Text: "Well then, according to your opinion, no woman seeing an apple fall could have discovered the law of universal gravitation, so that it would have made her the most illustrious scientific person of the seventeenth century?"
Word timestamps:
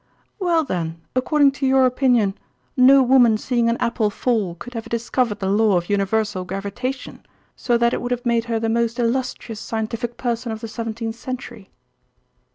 "Well 0.39 0.63
then, 0.63 0.99
according 1.15 1.51
to 1.51 1.67
your 1.67 1.85
opinion, 1.85 2.33
no 2.75 3.03
woman 3.03 3.37
seeing 3.37 3.69
an 3.69 3.77
apple 3.77 4.09
fall 4.09 4.55
could 4.55 4.73
have 4.73 4.89
discovered 4.89 5.37
the 5.37 5.47
law 5.51 5.77
of 5.77 5.91
universal 5.91 6.43
gravitation, 6.43 7.23
so 7.55 7.77
that 7.77 7.93
it 7.93 8.01
would 8.01 8.09
have 8.09 8.25
made 8.25 8.45
her 8.45 8.59
the 8.59 8.67
most 8.67 8.97
illustrious 8.97 9.59
scientific 9.59 10.17
person 10.17 10.51
of 10.51 10.61
the 10.61 10.67
seventeenth 10.67 11.17
century?" 11.17 11.69